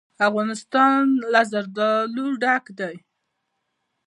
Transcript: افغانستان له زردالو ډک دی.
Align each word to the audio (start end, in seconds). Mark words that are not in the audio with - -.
افغانستان 0.27 1.01
له 1.31 1.41
زردالو 1.51 2.25
ډک 2.41 2.65
دی. 2.79 2.95